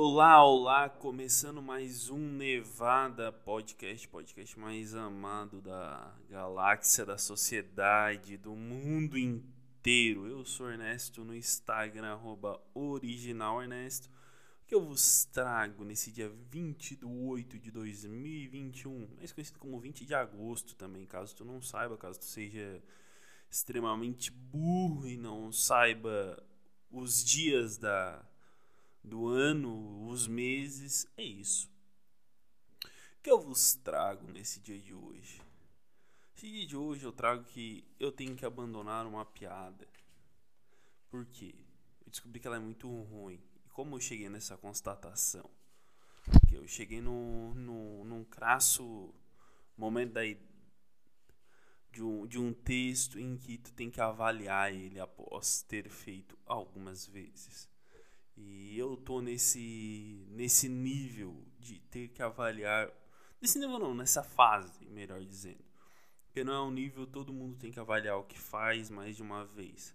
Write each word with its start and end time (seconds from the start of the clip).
Olá, 0.00 0.44
olá, 0.44 0.88
começando 0.88 1.60
mais 1.60 2.08
um 2.08 2.20
Nevada 2.20 3.32
Podcast, 3.32 4.06
podcast 4.06 4.56
mais 4.56 4.94
amado 4.94 5.60
da 5.60 6.14
galáxia, 6.30 7.04
da 7.04 7.18
sociedade, 7.18 8.36
do 8.36 8.54
mundo 8.54 9.18
inteiro. 9.18 10.28
Eu 10.28 10.44
sou 10.44 10.70
Ernesto 10.70 11.24
no 11.24 11.34
Instagram, 11.34 12.12
arroba 12.12 12.62
originalernesto, 12.72 14.08
que 14.68 14.72
eu 14.72 14.80
vos 14.80 15.24
trago 15.24 15.84
nesse 15.84 16.12
dia 16.12 16.28
20 16.48 16.94
de 16.94 17.04
8 17.04 17.58
de 17.58 17.72
2021, 17.72 19.08
mais 19.16 19.32
conhecido 19.32 19.58
como 19.58 19.80
20 19.80 20.06
de 20.06 20.14
agosto 20.14 20.76
também, 20.76 21.06
caso 21.06 21.34
tu 21.34 21.44
não 21.44 21.60
saiba, 21.60 21.98
caso 21.98 22.20
tu 22.20 22.24
seja 22.24 22.80
extremamente 23.50 24.30
burro 24.30 25.08
e 25.08 25.16
não 25.16 25.50
saiba 25.50 26.40
os 26.88 27.24
dias 27.24 27.76
da 27.76 28.24
do 29.08 29.28
ano, 29.28 30.06
os 30.08 30.26
meses, 30.26 31.06
é 31.16 31.22
isso. 31.22 31.68
O 32.84 33.22
que 33.22 33.30
eu 33.30 33.40
vos 33.40 33.74
trago 33.74 34.30
nesse 34.30 34.60
dia 34.60 34.78
de 34.78 34.94
hoje? 34.94 35.40
Esse 36.36 36.48
dia 36.48 36.66
de 36.66 36.76
hoje 36.76 37.04
eu 37.04 37.12
trago 37.12 37.42
que 37.44 37.84
eu 37.98 38.12
tenho 38.12 38.36
que 38.36 38.44
abandonar 38.44 39.06
uma 39.06 39.24
piada. 39.24 39.88
Por 41.10 41.26
quê? 41.26 41.54
Eu 42.04 42.10
descobri 42.10 42.38
que 42.38 42.46
ela 42.46 42.56
é 42.56 42.60
muito 42.60 42.88
ruim. 42.88 43.40
E 43.64 43.68
como 43.70 43.96
eu 43.96 44.00
cheguei 44.00 44.28
nessa 44.28 44.56
constatação? 44.56 45.50
Que 46.46 46.54
eu 46.54 46.68
cheguei 46.68 47.00
no, 47.00 47.54
no, 47.54 48.04
num 48.04 48.24
crasso 48.24 49.12
momento 49.76 50.12
da, 50.12 50.20
de, 51.90 52.02
um, 52.02 52.26
de 52.26 52.38
um 52.38 52.52
texto 52.52 53.18
em 53.18 53.36
que 53.36 53.58
tu 53.58 53.72
tem 53.72 53.90
que 53.90 54.00
avaliar 54.00 54.72
ele 54.72 55.00
após 55.00 55.62
ter 55.62 55.88
feito 55.88 56.38
algumas 56.46 57.06
vezes. 57.06 57.68
E 58.40 58.78
eu 58.78 58.96
tô 58.96 59.20
nesse, 59.20 60.24
nesse 60.30 60.68
nível 60.68 61.44
de 61.58 61.80
ter 61.80 62.08
que 62.08 62.22
avaliar. 62.22 62.90
Nesse 63.40 63.58
nível 63.58 63.78
não, 63.78 63.94
nessa 63.94 64.22
fase, 64.22 64.86
melhor 64.86 65.20
dizendo. 65.24 65.64
Porque 66.24 66.44
não 66.44 66.52
é 66.52 66.62
um 66.62 66.70
nível, 66.70 67.06
todo 67.06 67.32
mundo 67.32 67.56
tem 67.56 67.72
que 67.72 67.80
avaliar 67.80 68.16
o 68.16 68.24
que 68.24 68.38
faz 68.38 68.90
mais 68.90 69.16
de 69.16 69.22
uma 69.22 69.44
vez. 69.44 69.94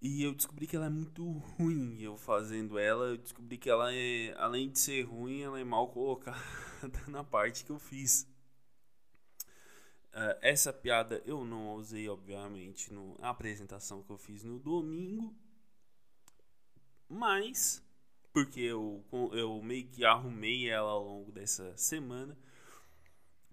E 0.00 0.22
eu 0.22 0.34
descobri 0.34 0.66
que 0.66 0.76
ela 0.76 0.86
é 0.86 0.90
muito 0.90 1.26
ruim 1.56 2.00
eu 2.00 2.16
fazendo 2.16 2.78
ela. 2.78 3.06
Eu 3.06 3.16
descobri 3.16 3.58
que 3.58 3.70
ela 3.70 3.92
é, 3.92 4.34
além 4.36 4.70
de 4.70 4.78
ser 4.78 5.02
ruim, 5.02 5.42
ela 5.42 5.58
é 5.58 5.64
mal 5.64 5.88
colocada 5.88 6.38
na 7.08 7.24
parte 7.24 7.64
que 7.64 7.70
eu 7.70 7.78
fiz. 7.78 8.28
Uh, 10.12 10.38
essa 10.42 10.72
piada 10.72 11.20
eu 11.26 11.44
não 11.44 11.74
usei, 11.74 12.08
obviamente, 12.08 12.92
na 13.18 13.30
apresentação 13.30 14.02
que 14.02 14.10
eu 14.10 14.18
fiz 14.18 14.44
no 14.44 14.60
domingo. 14.60 15.34
Porque 18.32 18.60
eu, 18.60 19.04
eu 19.32 19.62
meio 19.62 19.86
que 19.86 20.04
arrumei 20.04 20.68
ela 20.68 20.90
ao 20.90 21.04
longo 21.04 21.30
dessa 21.30 21.76
semana, 21.76 22.36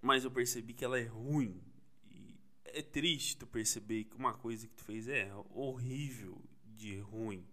mas 0.01 0.23
eu 0.23 0.31
percebi 0.31 0.73
que 0.73 0.83
ela 0.83 0.99
é 0.99 1.05
ruim. 1.05 1.61
E 2.09 2.35
é 2.65 2.81
triste 2.81 3.37
tu 3.37 3.45
perceber 3.45 4.05
que 4.05 4.15
uma 4.15 4.33
coisa 4.33 4.67
que 4.67 4.73
tu 4.73 4.83
fez 4.83 5.07
é 5.07 5.31
horrível 5.51 6.41
de 6.65 6.99
ruim, 6.99 7.45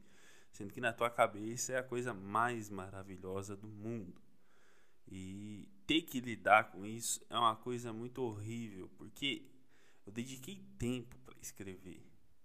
sendo 0.52 0.72
que 0.72 0.80
na 0.80 0.92
tua 0.92 1.10
cabeça 1.10 1.74
é 1.74 1.78
a 1.78 1.82
coisa 1.82 2.14
mais 2.14 2.70
maravilhosa 2.70 3.56
do 3.56 3.68
mundo. 3.68 4.20
E 5.06 5.68
ter 5.86 6.02
que 6.02 6.20
lidar 6.20 6.70
com 6.70 6.84
isso 6.84 7.24
é 7.30 7.38
uma 7.38 7.56
coisa 7.56 7.92
muito 7.92 8.22
horrível, 8.22 8.90
porque 8.96 9.42
eu 10.06 10.12
dediquei 10.12 10.62
tempo 10.78 11.18
para 11.26 11.38
escrever. 11.40 12.02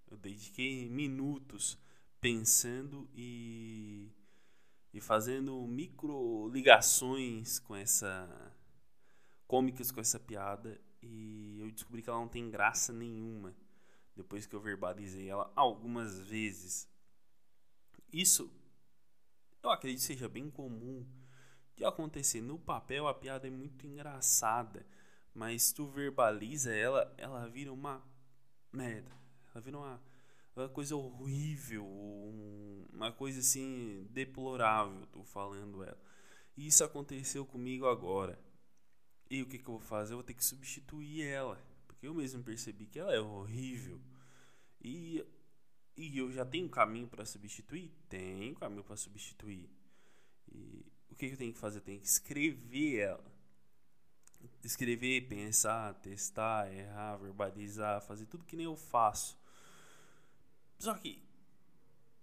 Eu 0.10 0.18
dediquei 0.18 0.90
minutos 0.90 1.78
pensando 2.24 3.06
e, 3.14 4.10
e 4.94 5.02
fazendo 5.02 5.68
micro 5.68 6.48
ligações 6.48 7.60
com 7.60 7.76
essa 7.76 8.56
cômicas 9.46 9.92
com 9.92 10.00
essa 10.00 10.18
piada 10.18 10.80
e 11.02 11.60
eu 11.60 11.70
descobri 11.70 12.02
que 12.02 12.10
ela 12.10 12.20
não 12.20 12.30
tem 12.30 12.50
graça 12.50 12.94
nenhuma 12.94 13.54
depois 14.16 14.46
que 14.46 14.56
eu 14.56 14.62
verbalizei 14.62 15.28
ela 15.28 15.52
algumas 15.54 16.18
vezes. 16.18 16.88
Isso 18.14 18.50
eu 19.62 19.70
acredito 19.70 20.00
seja 20.00 20.30
bem 20.30 20.50
comum 20.50 21.06
de 21.76 21.84
acontecer. 21.84 22.40
No 22.40 22.58
papel 22.58 23.06
a 23.06 23.14
piada 23.14 23.48
é 23.48 23.52
muito 23.52 23.86
engraçada, 23.86 24.88
mas 25.36 25.74
tu 25.74 25.88
verbaliza 25.88 26.74
ela, 26.74 27.14
ela 27.18 27.50
vira 27.50 27.74
uma 27.74 28.02
merda. 28.72 29.12
Ela 29.54 29.62
vira 29.62 29.78
uma 29.78 30.13
uma 30.56 30.70
coisa 30.70 30.96
horrível, 30.96 31.86
uma 32.94 33.12
coisa 33.12 33.40
assim 33.40 34.08
deplorável, 34.12 35.06
tô 35.08 35.24
falando 35.24 35.84
ela. 35.84 35.98
E 36.56 36.68
isso 36.68 36.84
aconteceu 36.84 37.46
comigo 37.46 37.88
agora. 37.88 38.40
E 39.30 39.42
o 39.42 39.48
que, 39.48 39.58
que 39.58 39.68
eu 39.68 39.74
vou 39.74 39.80
fazer? 39.80 40.14
Eu 40.14 40.18
vou 40.18 40.24
ter 40.24 40.36
que 40.36 40.46
substituir 40.46 41.24
ela, 41.24 41.60
porque 41.88 42.08
eu 42.08 42.14
mesmo 42.14 42.44
percebi 42.44 42.86
que 42.86 43.00
ela 43.00 43.14
é 43.14 43.20
horrível. 43.20 44.00
E, 44.80 45.26
e 45.98 46.18
eu 46.18 46.32
já 46.32 46.46
tenho 46.46 46.70
caminho 46.70 47.08
para 47.08 47.26
substituir? 47.26 47.92
Tenho 48.08 48.54
caminho 48.56 48.84
para 48.84 48.96
substituir. 48.96 49.68
E 50.52 50.86
o 51.10 51.16
que, 51.16 51.28
que 51.28 51.34
eu 51.34 51.38
tenho 51.38 51.54
que 51.54 51.60
fazer? 51.60 51.80
Eu 51.80 51.84
tenho 51.84 52.00
que 52.00 52.08
escrever 52.08 53.00
ela. 53.00 53.34
Escrever, 54.64 55.28
pensar, 55.28 55.94
testar, 55.96 56.72
errar, 56.72 57.18
verbalizar, 57.18 58.02
fazer 58.02 58.26
tudo 58.28 58.46
que 58.46 58.58
nem 58.58 58.66
eu 58.66 58.76
faço 58.76 59.42
só 60.80 60.94
que, 60.96 61.22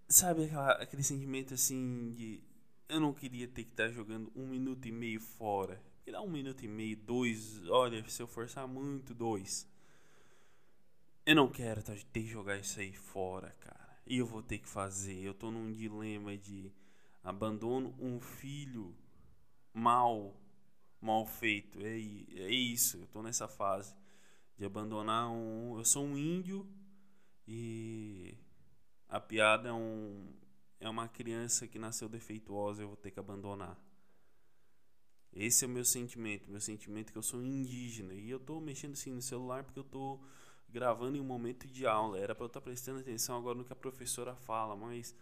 sabe 0.09 0.44
aquela, 0.44 0.72
aquele 0.72 1.03
sentimento 1.03 1.55
assim 1.55 2.12
de 2.12 2.43
eu 2.91 3.00
não 3.00 3.15
queria 3.15 3.47
ter 3.47 3.65
que 3.65 3.71
estar 3.71 3.88
jogando 3.91 4.33
um 4.34 4.47
minuto 4.47 4.87
e 4.87 4.93
meio 4.93 5.21
fora. 5.21 5.81
Que 6.05 6.11
dá 6.11 6.21
um 6.21 6.28
minuto 6.28 6.65
e 6.65 6.69
meio, 6.69 6.97
dois, 6.97 7.62
olha, 7.69 8.06
se 8.09 8.21
eu 8.21 8.27
forçar 8.27 8.66
muito, 8.66 9.15
dois. 9.15 9.69
Eu 11.25 11.37
não 11.37 11.49
quero 11.49 11.83
ter 11.83 12.05
que 12.22 12.27
jogar 12.27 12.59
isso 12.59 12.81
aí 12.81 12.93
fora, 12.93 13.55
cara. 13.61 13.97
E 14.06 14.19
eu 14.19 14.27
vou 14.27 14.43
ter 14.43 14.59
que 14.59 14.69
fazer. 14.69 15.22
Eu 15.22 15.32
tô 15.32 15.50
num 15.50 15.72
dilema 15.72 16.37
de 16.37 16.72
abandono 17.22 17.94
um 18.00 18.21
filho 18.21 18.97
mal, 19.72 20.34
mal 21.00 21.25
feito. 21.25 21.78
É, 21.81 21.93
é 21.93 22.50
isso, 22.50 22.97
eu 22.97 23.06
tô 23.06 23.22
nessa 23.22 23.47
fase 23.47 23.94
de 24.59 24.65
abandonar 24.65 25.31
um. 25.31 25.78
Eu 25.78 25.84
sou 25.84 26.05
um 26.05 26.19
índio 26.19 26.67
e 27.53 28.38
a 29.09 29.19
piada 29.21 29.71
é 29.71 29.72
um 29.72 30.33
é 30.78 30.88
uma 30.88 31.09
criança 31.09 31.66
que 31.66 31.81
nasceu 31.81 32.09
defeituosa, 32.09 32.81
eu 32.81 32.87
vou 32.87 32.97
ter 32.97 33.11
que 33.11 33.19
abandonar. 33.19 33.77
Esse 35.33 35.65
é 35.65 35.69
o 35.69 35.71
meu 35.71 35.84
sentimento, 35.84 36.49
meu 36.49 36.61
sentimento 36.61 37.11
é 37.11 37.12
que 37.12 37.19
eu 37.19 37.22
sou 37.22 37.43
indígena 37.43 38.15
e 38.15 38.31
eu 38.31 38.38
tô 38.38 38.61
mexendo 38.61 38.93
assim 38.93 39.11
no 39.11 39.21
celular 39.21 39.65
porque 39.65 39.81
eu 39.81 39.84
tô 39.84 40.21
gravando 40.69 41.16
em 41.16 41.21
um 41.21 41.25
momento 41.25 41.66
de 41.66 41.87
aula. 41.87 42.19
Era 42.19 42.37
para 42.37 42.44
eu 42.44 42.47
estar 42.47 42.61
tá 42.61 42.65
prestando 42.65 43.00
atenção 43.00 43.37
agora 43.37 43.59
no 43.59 43.65
que 43.65 43.72
a 43.72 43.77
professora 43.77 44.37
fala, 44.37 44.77
mas 44.77 45.15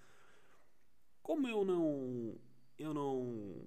como 1.22 1.49
eu 1.49 1.65
não 1.65 2.39
eu 2.78 2.93
não 2.93 3.66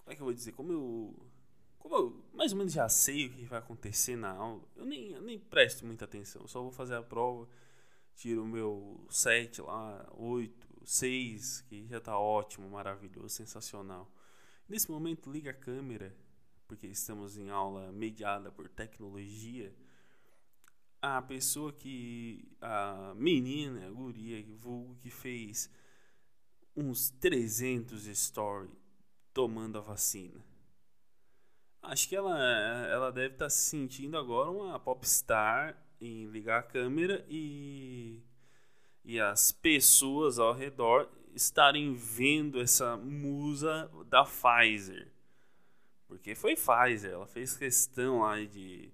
como 0.00 0.12
é 0.12 0.16
que 0.16 0.22
eu 0.22 0.24
vou 0.24 0.34
dizer? 0.34 0.52
Como 0.52 0.72
eu 0.72 1.30
como 1.78 1.94
eu 1.96 2.24
mais 2.34 2.52
ou 2.52 2.58
menos 2.58 2.72
já 2.72 2.88
sei 2.88 3.26
o 3.26 3.30
que 3.30 3.44
vai 3.44 3.58
acontecer 3.58 4.16
na 4.16 4.30
aula, 4.30 4.62
eu 4.76 4.84
nem, 4.84 5.12
eu 5.12 5.22
nem 5.22 5.38
presto 5.38 5.84
muita 5.86 6.04
atenção, 6.04 6.42
eu 6.42 6.48
só 6.48 6.62
vou 6.62 6.70
fazer 6.70 6.94
a 6.94 7.02
prova 7.02 7.48
tiro 8.18 8.42
o 8.42 8.46
meu 8.46 9.06
7 9.08 9.62
lá, 9.62 10.04
8, 10.16 10.68
6, 10.84 11.60
que 11.68 11.86
já 11.86 12.00
tá 12.00 12.18
ótimo, 12.18 12.68
maravilhoso, 12.68 13.28
sensacional. 13.28 14.12
Nesse 14.68 14.90
momento, 14.90 15.30
liga 15.30 15.52
a 15.52 15.54
câmera, 15.54 16.14
porque 16.66 16.88
estamos 16.88 17.38
em 17.38 17.48
aula 17.48 17.92
mediada 17.92 18.50
por 18.50 18.68
tecnologia. 18.68 19.72
A 21.00 21.22
pessoa 21.22 21.72
que. 21.72 22.50
A 22.60 23.14
menina, 23.16 23.86
a 23.86 23.90
guria, 23.90 24.44
vulgo, 24.56 24.96
que 24.96 25.10
fez 25.10 25.70
uns 26.74 27.10
300 27.10 28.04
stories 28.18 28.72
tomando 29.32 29.78
a 29.78 29.80
vacina. 29.80 30.44
Acho 31.82 32.08
que 32.08 32.16
ela, 32.16 32.38
ela 32.88 33.10
deve 33.10 33.34
estar 33.34 33.46
tá 33.46 33.50
se 33.50 33.70
sentindo 33.70 34.16
agora 34.16 34.50
uma 34.50 34.78
popstar 34.78 35.76
em 36.00 36.26
ligar 36.26 36.60
a 36.60 36.62
câmera 36.62 37.24
e, 37.28 38.22
e 39.04 39.18
as 39.20 39.52
pessoas 39.52 40.38
ao 40.38 40.52
redor 40.52 41.08
estarem 41.34 41.94
vendo 41.94 42.60
essa 42.60 42.96
musa 42.96 43.90
da 44.06 44.24
Pfizer. 44.24 45.12
Porque 46.06 46.34
foi 46.34 46.54
Pfizer, 46.54 47.12
ela 47.12 47.26
fez 47.26 47.56
questão 47.56 48.20
lá 48.20 48.42
de. 48.42 48.90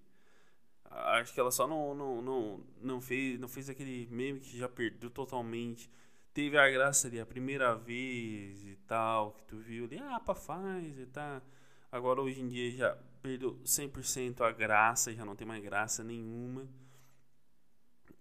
Acho 0.85 1.33
que 1.33 1.41
ela 1.41 1.51
só 1.51 1.67
não, 1.67 1.95
não, 1.95 2.23
não, 2.23 2.61
não, 2.81 3.01
fez, 3.01 3.39
não 3.39 3.49
fez 3.49 3.69
aquele 3.69 4.07
meme 4.11 4.41
que 4.41 4.57
já 4.57 4.69
perdeu 4.69 5.11
totalmente. 5.11 5.91
Teve 6.33 6.59
a 6.59 6.69
graça 6.71 7.07
ali 7.07 7.21
a 7.21 7.27
primeira 7.27 7.75
vez 7.75 8.65
e 8.65 8.77
tal, 8.87 9.33
que 9.33 9.45
tu 9.45 9.57
viu 9.57 9.85
ali, 9.85 9.99
ah, 9.99 10.21
pra 10.21 10.35
Pfizer, 10.35 11.09
tá. 11.13 11.43
Agora 11.95 12.21
hoje 12.21 12.41
em 12.41 12.49
dia 12.49 12.73
já 12.73 12.99
perdeu 13.23 13.57
100% 13.65 14.41
a 14.41 14.51
graça, 14.51 15.15
já 15.15 15.25
não 15.25 15.37
tem 15.37 15.47
mais 15.47 15.63
graça 15.63 16.03
nenhuma. 16.03 16.67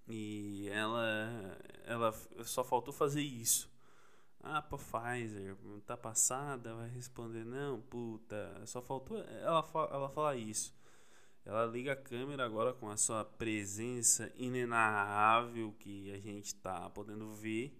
E 0.08 0.70
ela, 0.70 1.58
ela 1.84 2.14
só 2.44 2.64
faltou 2.64 2.94
fazer 2.94 3.24
isso. 3.24 3.68
Ah, 4.40 4.62
pra 4.62 4.78
Pfizer, 4.78 5.58
tá 5.88 5.98
passada, 5.98 6.76
vai 6.76 6.88
responder, 6.88 7.44
não, 7.44 7.82
puta, 7.82 8.62
só 8.68 8.80
faltou 8.80 9.18
ela, 9.18 9.68
ela 9.92 10.10
falar 10.10 10.36
isso. 10.36 10.72
Ela 11.44 11.66
liga 11.66 11.94
a 11.94 11.96
câmera 11.96 12.46
agora 12.46 12.74
com 12.74 12.92
a 12.92 12.96
sua 12.96 13.26
presença 13.26 14.32
inenarrável 14.36 15.74
que 15.80 16.12
a 16.12 16.20
gente 16.20 16.54
tá 16.54 16.92
podendo 16.92 17.34
ver. 17.34 17.76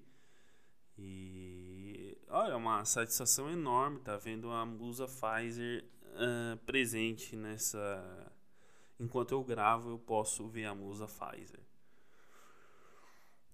E 0.98 1.93
olha, 2.34 2.58
uma 2.58 2.84
satisfação 2.84 3.50
enorme 3.50 4.00
tá 4.00 4.18
vendo 4.18 4.50
a 4.50 4.66
musa 4.66 5.08
Pfizer 5.08 5.86
uh, 6.16 6.58
presente 6.66 7.36
nessa. 7.36 8.32
Enquanto 9.00 9.32
eu 9.32 9.44
gravo, 9.44 9.92
eu 9.92 10.00
posso 10.00 10.48
ver 10.48 10.66
a 10.66 10.74
musa 10.74 11.08
Pfizer. 11.08 11.60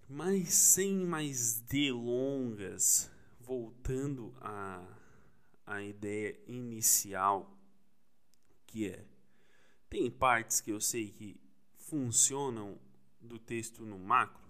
Mas 0.07 0.53
sem 0.53 1.05
mais 1.05 1.59
delongas, 1.61 3.11
voltando 3.39 4.33
à, 4.41 4.83
à 5.65 5.83
ideia 5.83 6.39
inicial, 6.47 7.55
que 8.65 8.89
é: 8.89 9.05
tem 9.89 10.09
partes 10.09 10.61
que 10.61 10.71
eu 10.71 10.79
sei 10.79 11.09
que 11.11 11.39
funcionam 11.75 12.79
do 13.19 13.37
texto 13.37 13.85
no 13.85 13.99
macro? 13.99 14.47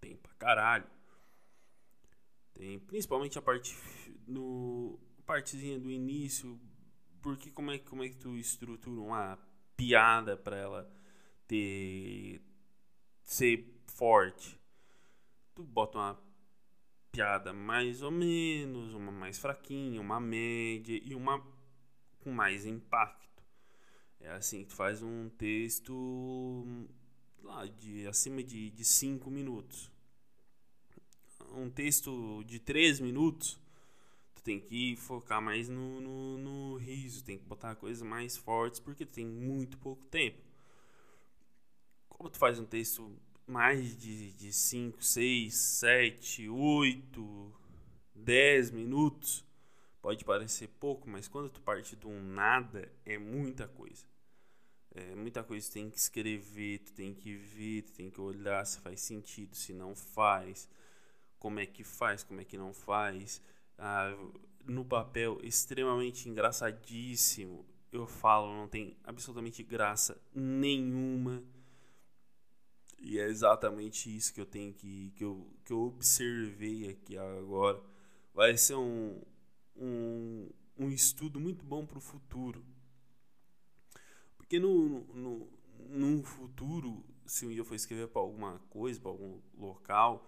Tem 0.00 0.16
pra 0.16 0.32
caralho. 0.34 0.95
Tem 2.56 2.78
principalmente 2.78 3.38
a 3.38 3.42
parte 3.42 3.76
no 4.26 4.98
partezinha 5.24 5.78
do 5.78 5.90
início, 5.90 6.58
porque 7.20 7.50
como 7.50 7.70
é, 7.70 7.78
como 7.78 8.02
é 8.02 8.08
que 8.08 8.16
tu 8.16 8.36
estrutura 8.36 9.00
uma 9.00 9.38
piada 9.76 10.36
para 10.36 10.56
ela 10.56 10.90
ter 11.46 12.40
ser 13.22 13.82
forte? 13.86 14.58
tu 15.56 15.64
bota 15.64 15.96
uma 15.96 16.22
piada 17.10 17.52
mais 17.52 18.02
ou 18.02 18.10
menos, 18.10 18.92
uma 18.92 19.10
mais 19.10 19.38
fraquinha, 19.38 20.00
uma 20.00 20.20
média 20.20 21.00
e 21.02 21.14
uma 21.14 21.42
com 22.20 22.30
mais 22.30 22.66
impacto. 22.66 23.42
É 24.20 24.28
assim 24.30 24.62
que 24.62 24.68
tu 24.68 24.74
faz 24.74 25.02
um 25.02 25.30
texto 25.30 26.86
lá 27.42 27.66
de 27.66 28.06
acima 28.06 28.42
de 28.42 28.84
5 28.84 29.30
minutos. 29.30 29.90
Um 31.56 31.70
texto 31.70 32.44
de 32.44 32.58
3 32.58 33.00
minutos, 33.00 33.58
tu 34.34 34.42
tem 34.42 34.60
que 34.60 34.94
focar 34.96 35.40
mais 35.40 35.68
no, 35.68 36.00
no, 36.00 36.38
no 36.38 36.76
riso, 36.76 37.24
tem 37.24 37.38
que 37.38 37.44
botar 37.44 37.74
coisas 37.74 38.02
mais 38.02 38.36
fortes 38.36 38.78
porque 38.78 39.06
tu 39.06 39.12
tem 39.12 39.26
muito 39.26 39.78
pouco 39.78 40.04
tempo. 40.06 40.38
Como 42.08 42.28
tu 42.28 42.38
faz 42.38 42.58
um 42.58 42.64
texto 42.64 43.10
mais 43.46 43.96
de 43.96 44.52
5, 44.52 45.02
6, 45.02 45.54
7, 45.54 46.48
8, 46.48 47.54
10 48.14 48.70
minutos, 48.70 49.44
pode 50.02 50.24
parecer 50.24 50.68
pouco, 50.80 51.08
mas 51.08 51.26
quando 51.26 51.48
tu 51.48 51.60
parte 51.60 51.96
de 51.96 52.06
um 52.06 52.22
nada, 52.22 52.90
é 53.04 53.16
muita 53.16 53.66
coisa. 53.66 54.04
É 54.94 55.14
muita 55.14 55.44
coisa 55.44 55.68
tu 55.68 55.72
tem 55.74 55.90
que 55.90 55.98
escrever, 55.98 56.78
tu 56.78 56.92
tem 56.92 57.12
que 57.12 57.34
ver, 57.34 57.82
tu 57.82 57.92
tem 57.92 58.10
que 58.10 58.20
olhar 58.20 58.64
se 58.64 58.80
faz 58.80 59.00
sentido, 59.00 59.54
se 59.54 59.72
não 59.72 59.94
faz, 59.94 60.68
como 61.38 61.60
é 61.60 61.66
que 61.66 61.84
faz, 61.84 62.22
como 62.22 62.40
é 62.40 62.44
que 62.44 62.56
não 62.58 62.72
faz. 62.72 63.42
Ah, 63.78 64.16
no 64.64 64.84
papel, 64.84 65.38
extremamente 65.42 66.28
engraçadíssimo. 66.28 67.64
Eu 67.92 68.06
falo, 68.06 68.54
não 68.54 68.68
tem 68.68 68.96
absolutamente 69.04 69.62
graça 69.62 70.20
nenhuma 70.34 71.42
e 72.98 73.18
é 73.18 73.28
exatamente 73.28 74.14
isso 74.14 74.32
que 74.32 74.40
eu 74.40 74.46
tenho 74.46 74.72
que, 74.72 75.12
que, 75.14 75.24
eu, 75.24 75.46
que 75.64 75.72
eu 75.72 75.80
observei 75.80 76.88
aqui 76.88 77.16
agora. 77.16 77.80
Vai 78.34 78.56
ser 78.56 78.74
um, 78.74 79.22
um, 79.76 80.48
um 80.78 80.90
estudo 80.90 81.38
muito 81.38 81.64
bom 81.64 81.86
para 81.86 81.98
o 81.98 82.00
futuro. 82.00 82.64
Porque 84.36 84.58
no, 84.58 85.04
no, 85.14 85.48
no 85.88 86.22
futuro, 86.22 87.04
se 87.24 87.46
um 87.46 87.50
dia 87.50 87.58
eu 87.58 87.64
for 87.64 87.74
escrever 87.74 88.08
para 88.08 88.22
alguma 88.22 88.58
coisa, 88.70 89.00
para 89.00 89.10
algum 89.10 89.40
local, 89.56 90.26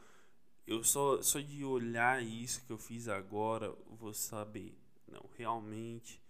eu 0.68 0.84
só, 0.84 1.22
só 1.22 1.40
de 1.40 1.64
olhar 1.64 2.22
isso 2.22 2.62
que 2.66 2.70
eu 2.70 2.76
fiz 2.76 3.08
agora, 3.08 3.74
vou 3.98 4.12
saber. 4.12 4.76
Não, 5.10 5.24
realmente 5.34 6.22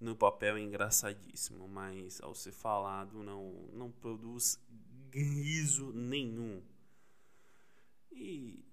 no 0.00 0.16
papel 0.16 0.56
é 0.56 0.60
engraçadíssimo, 0.60 1.68
mas 1.68 2.18
ao 2.22 2.34
ser 2.34 2.52
falado 2.52 3.22
não, 3.22 3.52
não 3.74 3.90
produz 3.90 4.58
riso 5.12 5.92
nenhum. 5.92 6.62
E 8.10 8.64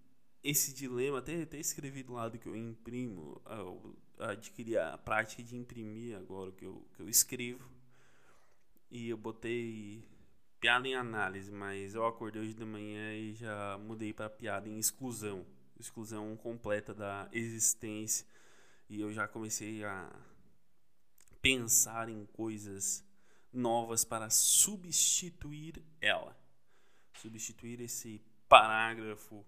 esse 0.42 0.74
dilema, 0.74 1.19
até, 1.19 1.44
até 1.44 1.60
escrevi 1.60 2.01
do 2.01 2.13
lado 2.13 2.39
que 2.39 2.48
eu 2.48 2.56
imprimo, 2.56 3.42
eu 3.45 3.95
adquiri 4.19 4.77
a 4.77 4.98
prática 4.98 5.44
de 5.44 5.54
imprimir 5.57 6.16
agora 6.16 6.50
que 6.54 6.66
eu, 6.66 6.88
que 6.95 7.01
eu 7.01 7.10
escrevo. 7.10 7.69
E 8.89 9.10
eu 9.10 9.18
botei 9.18 10.01
piada 10.59 10.88
em 10.88 10.95
análise, 10.95 11.51
mas 11.51 11.95
eu 11.95 12.06
acordei 12.06 12.41
hoje 12.41 12.53
de 12.53 12.65
manhã 12.65 13.13
e 13.13 13.33
já 13.33 13.77
mudei 13.77 14.13
para 14.13 14.29
piada 14.29 14.67
em 14.67 14.77
exclusão. 14.77 15.45
Exclusão 15.79 16.35
completa 16.35 16.94
da 16.94 17.29
existência. 17.31 18.27
E 18.89 19.00
eu 19.00 19.13
já 19.13 19.27
comecei 19.27 19.83
a 19.83 20.11
pensar 21.41 22.09
em 22.09 22.25
coisas 22.25 23.06
novas 23.53 24.03
para 24.03 24.29
substituir 24.29 25.81
ela. 26.01 26.38
Substituir 27.13 27.79
esse 27.81 28.21
parágrafo 28.47 29.45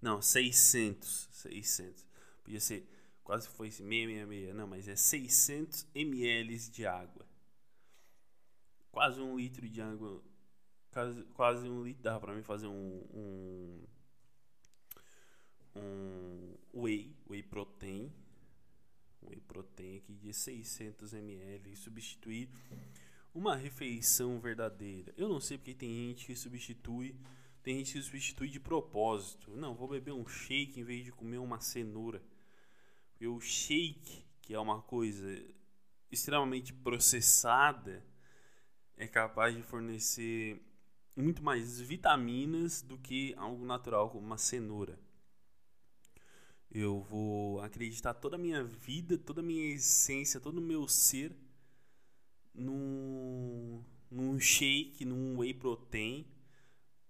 Não, 0.00 0.20
600. 0.20 1.28
600. 1.30 2.06
Podia 2.42 2.60
ser. 2.60 2.88
Quase 3.22 3.48
foi 3.48 3.70
666. 3.70 4.54
Não, 4.54 4.66
mas 4.66 4.88
é 4.88 4.96
600 4.96 5.86
ml 5.94 6.58
de 6.70 6.86
água 6.86 7.24
quase 8.94 9.20
um 9.20 9.36
litro 9.36 9.68
de 9.68 9.82
água. 9.82 10.22
Quase, 10.92 11.24
quase 11.34 11.68
um 11.68 11.82
litro 11.82 12.04
dava 12.04 12.20
pra 12.20 12.34
mim 12.34 12.42
fazer 12.44 12.68
um, 12.68 13.02
um, 13.12 13.84
um 15.74 16.54
whey, 16.72 17.16
whey 17.28 17.42
protein. 17.42 18.12
Whey 19.20 19.40
protein 19.40 19.96
aqui 19.96 20.14
de 20.14 20.32
600 20.32 21.12
ml 21.14 21.72
e 21.72 21.76
substituir 21.76 22.48
uma 23.34 23.56
refeição 23.56 24.38
verdadeira. 24.38 25.12
Eu 25.16 25.28
não 25.28 25.40
sei 25.40 25.58
porque 25.58 25.74
tem 25.74 25.90
gente 25.90 26.26
que 26.26 26.36
substitui, 26.36 27.16
tem 27.64 27.78
gente 27.78 27.94
que 27.94 28.02
substitui 28.02 28.48
de 28.50 28.60
propósito. 28.60 29.50
Não, 29.56 29.74
vou 29.74 29.88
beber 29.88 30.12
um 30.12 30.28
shake 30.28 30.78
em 30.78 30.84
vez 30.84 31.02
de 31.02 31.10
comer 31.10 31.38
uma 31.38 31.60
cenoura. 31.60 32.22
Porque 33.08 33.26
o 33.26 33.40
shake, 33.40 34.22
que 34.42 34.52
é 34.52 34.60
uma 34.60 34.82
coisa 34.82 35.42
extremamente 36.12 36.74
processada, 36.74 38.04
é 38.98 39.08
capaz 39.08 39.56
de 39.56 39.62
fornecer 39.62 40.62
muito 41.16 41.42
mais 41.42 41.80
vitaminas 41.80 42.82
do 42.82 42.98
que 42.98 43.34
algo 43.38 43.64
natural 43.64 44.10
como 44.10 44.26
uma 44.26 44.36
cenoura. 44.36 44.98
Eu 46.70 47.00
vou 47.00 47.62
acreditar 47.62 48.12
toda 48.12 48.36
a 48.36 48.38
minha 48.38 48.62
vida, 48.62 49.16
toda 49.16 49.40
a 49.40 49.44
minha 49.44 49.74
essência, 49.74 50.38
todo 50.38 50.58
o 50.58 50.60
meu 50.60 50.86
ser 50.86 51.34
num, 52.52 53.82
num 54.10 54.38
shake, 54.38 55.06
num 55.06 55.38
whey 55.38 55.54
protein, 55.54 56.26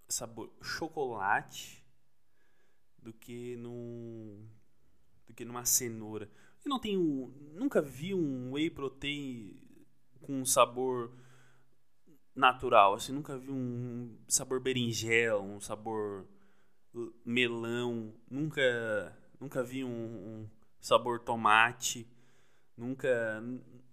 sabor 0.08 0.50
chocolate, 0.62 1.84
do 3.04 3.12
que 3.12 3.56
num 3.56 4.48
do 5.26 5.34
que 5.34 5.44
numa 5.44 5.64
cenoura. 5.64 6.30
Eu 6.64 6.70
não 6.70 6.78
tenho, 6.78 7.32
nunca 7.52 7.80
vi 7.80 8.14
um 8.14 8.52
whey 8.52 8.70
protein 8.70 9.60
com 10.20 10.44
sabor 10.44 11.12
natural, 12.34 12.94
assim, 12.94 13.12
nunca 13.12 13.38
vi 13.38 13.50
um 13.50 14.18
sabor 14.26 14.60
berinjela, 14.60 15.40
um 15.40 15.60
sabor 15.60 16.26
melão, 17.24 18.14
nunca 18.30 19.16
nunca 19.38 19.62
vi 19.62 19.84
um, 19.84 19.90
um 19.90 20.50
sabor 20.80 21.20
tomate, 21.20 22.08
nunca 22.76 23.42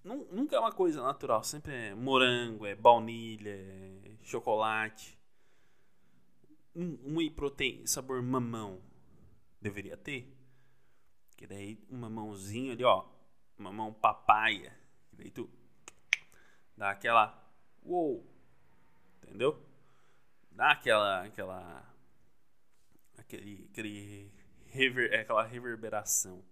nunca 0.03 0.55
é 0.55 0.59
uma 0.59 0.71
coisa 0.71 1.01
natural, 1.01 1.43
sempre 1.43 1.73
é 1.73 1.95
morango, 1.95 2.65
é 2.65 2.75
baunilha, 2.75 3.51
é 3.51 4.17
chocolate. 4.23 5.20
Um, 6.75 7.17
whey 7.17 7.29
protein 7.29 7.85
sabor 7.85 8.21
mamão 8.21 8.81
deveria 9.61 9.97
ter. 9.97 10.31
Que 11.35 11.45
daí 11.45 11.77
um 11.89 11.97
mamãozinho 11.97 12.73
ali, 12.73 12.83
ó, 12.83 13.05
mamão 13.57 13.93
papaya, 13.93 14.77
que 15.09 15.15
daí 15.15 15.31
tu 15.31 15.49
dá 16.77 16.91
aquela 16.91 17.37
uou, 17.83 18.25
entendeu? 19.23 19.59
Dá 20.51 20.71
aquela 20.71 21.23
aquela 21.23 21.95
aquele 23.17 23.67
aquele 23.71 24.31
rever, 24.65 25.19
aquela 25.19 25.43
reverberação. 25.43 26.43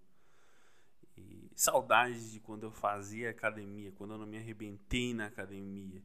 E 1.17 1.51
saudades 1.55 2.31
de 2.31 2.39
quando 2.39 2.63
eu 2.63 2.71
fazia 2.71 3.29
academia, 3.29 3.91
quando 3.91 4.13
eu 4.13 4.17
não 4.17 4.25
me 4.25 4.38
arrebentei 4.38 5.13
na 5.13 5.27
academia. 5.27 6.01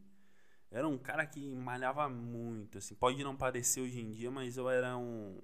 Era 0.74 0.88
um 0.88 0.98
cara 0.98 1.24
que 1.24 1.54
malhava 1.54 2.08
muito, 2.08 2.78
assim, 2.78 2.96
pode 2.96 3.22
não 3.22 3.36
parecer 3.36 3.80
hoje 3.80 4.00
em 4.00 4.10
dia, 4.10 4.28
mas 4.28 4.56
eu 4.56 4.68
era 4.68 4.96
um 4.96 5.40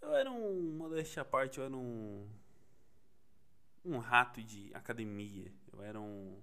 eu 0.00 0.14
era 0.14 0.30
um 0.30 0.76
modéstia 0.76 1.22
à 1.22 1.24
parte, 1.24 1.58
eu 1.58 1.64
era 1.64 1.76
um 1.76 2.28
um 3.84 3.98
rato 3.98 4.40
de 4.40 4.70
academia. 4.72 5.52
Eu 5.72 5.82
era 5.82 6.00
um 6.00 6.40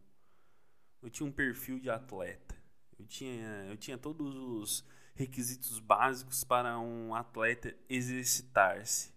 eu 1.01 1.09
tinha 1.09 1.25
um 1.25 1.31
perfil 1.31 1.79
de 1.79 1.89
atleta. 1.89 2.53
Eu 2.99 3.05
tinha 3.05 3.65
eu 3.69 3.77
tinha 3.77 3.97
todos 3.97 4.35
os 4.35 4.85
requisitos 5.15 5.79
básicos 5.79 6.43
para 6.43 6.77
um 6.79 7.15
atleta 7.15 7.73
exercitar-se. 7.87 9.13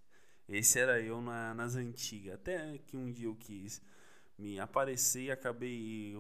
Esse 0.49 0.79
era 0.79 1.01
eu 1.01 1.21
na, 1.21 1.53
nas 1.53 1.75
antigas. 1.75 2.35
Até 2.35 2.79
que 2.79 2.97
um 2.97 3.11
dia 3.11 3.27
eu 3.27 3.35
quis 3.35 3.83
me 4.39 4.61
aparecer 4.61 5.25
e 5.25 5.31
acabei 5.33 6.17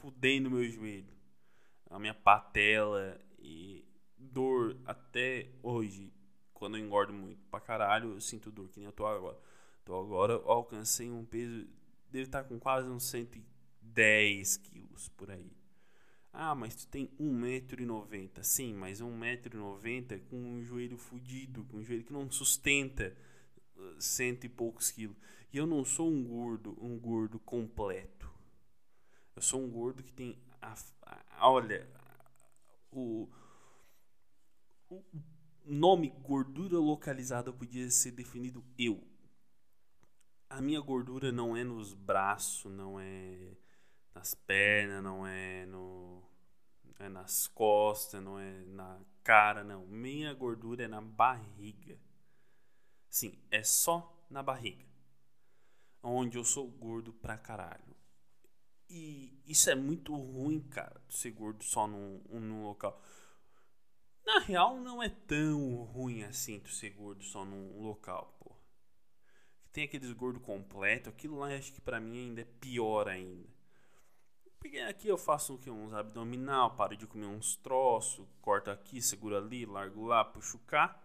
fudendo 0.00 0.50
meu 0.50 0.68
joelho, 0.68 1.12
a 1.88 1.98
minha 1.98 2.14
patela 2.14 3.20
e 3.38 3.84
dor 4.16 4.76
até 4.84 5.50
hoje. 5.62 6.12
Quando 6.54 6.76
eu 6.76 6.84
engordo 6.84 7.12
muito 7.12 7.42
pra 7.50 7.60
caralho, 7.60 8.12
eu 8.12 8.20
sinto 8.20 8.50
dor, 8.50 8.68
que 8.68 8.78
nem 8.78 8.86
eu 8.86 8.92
tô 8.92 9.06
agora. 9.06 9.38
Tô 9.84 9.98
agora, 9.98 10.34
alcancei 10.44 11.10
um 11.10 11.24
peso, 11.24 11.66
deve 12.10 12.24
estar 12.24 12.44
com 12.44 12.58
quase 12.58 12.88
uns 12.88 13.04
110 13.04 14.56
quilos 14.58 15.08
por 15.08 15.30
aí. 15.30 15.50
Ah, 16.32 16.54
mas 16.54 16.74
tu 16.76 16.86
tem 16.86 17.08
1,90m. 17.18 18.42
Sim, 18.42 18.74
mas 18.74 19.00
1,90m 19.00 20.20
com 20.28 20.36
um 20.36 20.62
joelho 20.62 20.96
fudido, 20.96 21.64
com 21.64 21.78
um 21.78 21.82
joelho 21.82 22.04
que 22.04 22.12
não 22.12 22.30
sustenta 22.30 23.16
uh, 23.76 24.00
cento 24.00 24.44
e 24.44 24.48
poucos 24.48 24.90
quilos. 24.90 25.16
E 25.52 25.56
eu 25.56 25.66
não 25.66 25.84
sou 25.84 26.08
um 26.08 26.22
gordo, 26.22 26.76
um 26.80 26.96
gordo 26.98 27.40
completo. 27.40 28.30
Eu 29.34 29.42
sou 29.42 29.62
um 29.62 29.70
gordo 29.70 30.02
que 30.02 30.12
tem. 30.12 30.38
A, 30.60 30.74
a, 31.02 31.48
olha, 31.48 31.88
o, 32.92 33.28
o 34.88 35.02
nome 35.64 36.10
gordura 36.22 36.78
localizada 36.78 37.52
podia 37.52 37.90
ser 37.90 38.12
definido 38.12 38.64
eu. 38.78 39.02
A 40.48 40.60
minha 40.60 40.80
gordura 40.80 41.30
não 41.30 41.56
é 41.56 41.62
nos 41.62 41.94
braços, 41.94 42.72
não 42.72 42.98
é 42.98 43.56
nas 44.14 44.34
pernas, 44.34 45.02
não 45.02 45.26
é 45.26 45.64
no 45.66 46.22
é 46.98 47.08
nas 47.08 47.46
costas, 47.46 48.22
não 48.22 48.38
é 48.38 48.62
na 48.66 49.00
cara, 49.24 49.64
não. 49.64 49.86
Minha 49.86 50.34
gordura 50.34 50.84
é 50.84 50.88
na 50.88 51.00
barriga. 51.00 51.98
Sim, 53.08 53.38
é 53.50 53.62
só 53.62 54.14
na 54.28 54.42
barriga. 54.42 54.84
Onde 56.02 56.36
eu 56.36 56.44
sou 56.44 56.68
gordo 56.68 57.12
pra 57.12 57.38
caralho. 57.38 57.96
E 58.90 59.40
isso 59.46 59.70
é 59.70 59.74
muito 59.76 60.12
ruim, 60.16 60.60
cara, 60.60 61.00
ser 61.08 61.30
gordo 61.30 61.62
só 61.62 61.86
num, 61.86 62.20
num 62.28 62.64
local. 62.64 63.00
Na 64.26 64.40
real, 64.40 64.80
não 64.80 65.00
é 65.00 65.08
tão 65.08 65.84
ruim 65.84 66.24
assim 66.24 66.58
tu 66.58 66.70
ser 66.70 66.90
gordo 66.90 67.22
só 67.22 67.44
num 67.44 67.80
local, 67.80 68.36
pô. 68.40 68.52
Tem 69.72 69.84
aqueles 69.84 70.12
gordo 70.12 70.40
completo, 70.40 71.08
aquilo 71.08 71.38
lá 71.38 71.54
acho 71.54 71.72
que 71.72 71.80
pra 71.80 72.00
mim 72.00 72.30
ainda 72.30 72.40
é 72.40 72.44
pior 72.44 73.08
ainda. 73.08 73.48
Porque 74.58 74.78
aqui 74.78 75.06
eu 75.06 75.16
faço 75.16 75.56
que? 75.58 75.70
Uns 75.70 75.94
abdominal, 75.94 76.74
paro 76.74 76.96
de 76.96 77.06
comer 77.06 77.26
uns 77.26 77.56
troços, 77.56 78.26
corto 78.42 78.70
aqui, 78.70 79.00
seguro 79.00 79.36
ali, 79.36 79.64
largo 79.64 80.04
lá, 80.04 80.24
puxo 80.24 80.58
cá. 80.66 81.00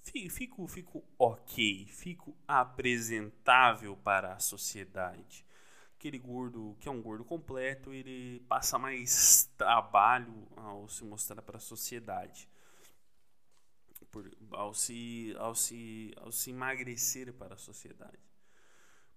Fico, 0.00 0.66
fico 0.68 1.04
ok, 1.18 1.86
fico 1.86 2.36
apresentável 2.46 3.96
para 3.96 4.34
a 4.34 4.38
sociedade. 4.38 5.45
Aquele 6.06 6.18
gordo 6.18 6.76
que 6.78 6.88
é 6.88 6.92
um 6.92 7.02
gordo 7.02 7.24
completo, 7.24 7.92
ele 7.92 8.40
passa 8.48 8.78
mais 8.78 9.50
trabalho 9.58 10.46
ao 10.56 10.88
se 10.88 11.04
mostrar 11.04 11.42
para 11.42 11.56
a 11.56 11.60
sociedade. 11.60 12.48
Por, 14.10 14.30
ao, 14.52 14.72
se, 14.72 15.34
ao, 15.38 15.54
se, 15.54 16.12
ao 16.16 16.30
se 16.30 16.50
emagrecer 16.50 17.32
para 17.32 17.54
a 17.54 17.58
sociedade. 17.58 18.22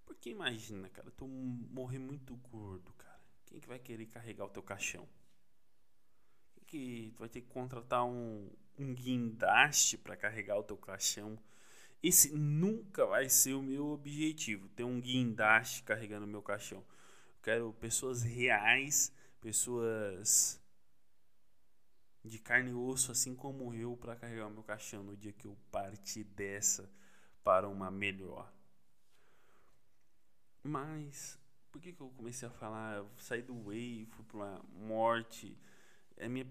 Porque 0.03 0.31
imagina, 0.31 0.89
cara, 0.89 1.11
tu 1.11 1.27
morrer 1.27 1.99
muito 1.99 2.35
gordo, 2.37 2.91
cara 2.93 3.09
quem 3.49 3.59
que 3.59 3.67
vai 3.67 3.79
querer 3.79 4.05
carregar 4.05 4.45
o 4.45 4.49
teu 4.49 4.61
caixão? 4.61 5.07
Quem 6.53 6.65
que 6.65 7.11
tu 7.15 7.19
vai 7.19 7.29
ter 7.29 7.41
que 7.41 7.47
contratar 7.47 8.05
um, 8.05 8.47
um 8.77 8.93
guindaste 8.93 9.97
para 9.97 10.15
carregar 10.15 10.57
o 10.57 10.63
teu 10.63 10.77
caixão? 10.77 11.37
Esse 12.01 12.33
nunca 12.33 13.05
vai 13.05 13.29
ser 13.29 13.53
o 13.53 13.61
meu 13.61 13.87
objetivo, 13.87 14.69
ter 14.69 14.83
um 14.83 15.01
guindaste 15.01 15.83
carregando 15.83 16.25
o 16.25 16.29
meu 16.29 16.41
caixão. 16.41 16.79
Eu 16.79 17.41
quero 17.41 17.73
pessoas 17.73 18.23
reais, 18.23 19.13
pessoas 19.41 20.61
de 22.23 22.39
carne 22.39 22.71
e 22.71 22.73
osso, 22.73 23.11
assim 23.11 23.35
como 23.35 23.73
eu, 23.73 23.97
para 23.97 24.15
carregar 24.15 24.47
o 24.47 24.51
meu 24.51 24.63
caixão 24.63 25.03
no 25.03 25.17
dia 25.17 25.33
que 25.33 25.45
eu 25.45 25.57
partir 25.71 26.23
dessa 26.23 26.89
para 27.43 27.67
uma 27.67 27.91
melhor. 27.91 28.51
Mas 30.63 31.39
por 31.71 31.81
que, 31.81 31.93
que 31.93 32.01
eu 32.01 32.09
comecei 32.09 32.47
a 32.47 32.51
falar? 32.51 32.97
Eu 32.97 33.09
saí 33.17 33.41
do 33.41 33.67
Whey, 33.67 34.05
fui 34.05 34.25
pra 34.25 34.61
morte. 34.73 35.57
É 36.17 36.27
minha, 36.27 36.47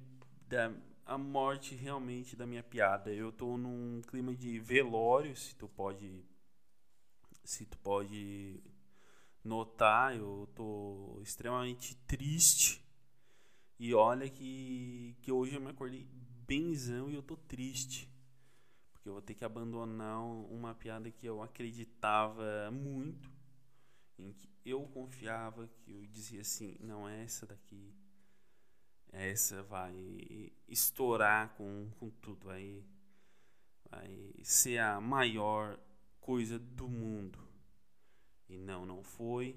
da, 0.48 0.72
a 1.08 1.16
morte 1.16 1.74
realmente 1.74 2.36
da 2.36 2.46
minha 2.46 2.62
piada. 2.62 3.10
Eu 3.12 3.32
tô 3.32 3.56
num 3.56 4.02
clima 4.02 4.34
de 4.34 4.60
velório, 4.60 5.34
se 5.34 5.56
tu 5.56 5.66
pode. 5.66 6.22
Se 7.42 7.64
tu 7.64 7.78
pode 7.78 8.62
notar, 9.42 10.14
eu 10.14 10.46
tô 10.54 11.18
extremamente 11.22 11.96
triste. 12.06 12.84
E 13.78 13.94
olha 13.94 14.28
que, 14.28 15.16
que 15.22 15.32
hoje 15.32 15.54
eu 15.54 15.60
me 15.62 15.70
acordei 15.70 16.06
benzão 16.46 17.10
e 17.10 17.14
eu 17.14 17.22
tô 17.22 17.36
triste. 17.36 18.12
Porque 18.92 19.08
eu 19.08 19.14
vou 19.14 19.22
ter 19.22 19.34
que 19.34 19.44
abandonar 19.46 20.20
uma 20.20 20.74
piada 20.74 21.10
que 21.10 21.26
eu 21.26 21.42
acreditava 21.42 22.70
muito 22.70 23.30
em 24.18 24.30
que 24.32 24.50
eu 24.66 24.82
confiava, 24.88 25.68
que 25.68 25.90
eu 25.90 26.04
dizia 26.06 26.42
assim, 26.42 26.76
não 26.80 27.08
é 27.08 27.22
essa 27.22 27.46
daqui, 27.46 27.94
essa 29.12 29.62
vai 29.62 30.52
estourar 30.68 31.54
com, 31.56 31.90
com 31.98 32.10
tudo, 32.10 32.46
vai, 32.46 32.84
vai 33.90 34.34
ser 34.42 34.78
a 34.78 35.00
maior 35.00 35.78
coisa 36.20 36.58
do 36.58 36.88
mundo. 36.88 37.38
E 38.48 38.58
não, 38.58 38.86
não 38.86 39.02
foi, 39.02 39.56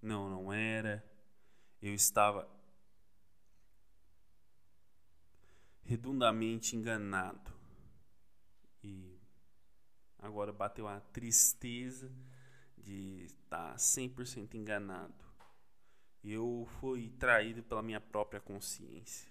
não, 0.00 0.28
não 0.28 0.52
era. 0.52 1.04
Eu 1.80 1.94
estava 1.94 2.48
redundamente 5.84 6.76
enganado. 6.76 7.52
E 8.82 9.18
agora 10.18 10.52
bateu 10.52 10.86
a 10.86 11.00
tristeza 11.00 12.12
de 12.76 13.24
estar 13.24 13.74
100% 13.76 14.54
enganado. 14.54 15.27
Eu 16.22 16.66
fui 16.80 17.10
traído 17.18 17.62
pela 17.62 17.82
minha 17.82 18.00
própria 18.00 18.40
consciência. 18.40 19.30